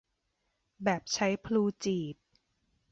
[0.83, 2.17] แบบใช้พลูจีบ